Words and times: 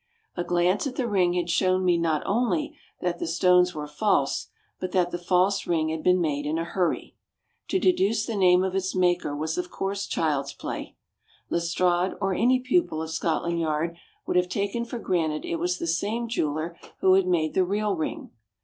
A 0.35 0.43
glance 0.43 0.87
at 0.87 0.95
the 0.95 1.07
ring 1.07 1.33
had 1.33 1.47
shown 1.47 1.85
me 1.85 1.95
not 1.95 2.23
only 2.25 2.75
that 3.01 3.19
the 3.19 3.27
stones 3.27 3.75
were 3.75 3.85
false, 3.85 4.47
but 4.79 4.93
that 4.93 5.11
the 5.11 5.19
false 5.19 5.67
ring 5.67 5.89
had 5.89 6.01
been 6.01 6.19
made 6.19 6.47
in 6.47 6.57
a 6.57 6.63
hurry. 6.65 7.15
To 7.67 7.77
deduce 7.77 8.25
the 8.25 8.35
name 8.35 8.63
of 8.63 8.73
its 8.73 8.95
maker 8.95 9.35
was 9.35 9.59
of 9.59 9.69
course 9.69 10.07
child's 10.07 10.53
play. 10.53 10.95
Lestrade 11.51 12.13
or 12.19 12.33
any 12.33 12.59
pupil 12.59 13.03
of 13.03 13.11
Scotland 13.11 13.59
Yard 13.59 13.95
would 14.25 14.37
have 14.37 14.49
taken 14.49 14.85
for 14.85 14.97
granted 14.97 15.45
it 15.45 15.57
was 15.57 15.77
the 15.77 15.85
same 15.85 16.27
jeweller 16.27 16.75
who 17.01 17.13
had 17.13 17.27
made 17.27 17.53
the 17.53 17.63
real 17.63 17.95
ring. 17.95 18.31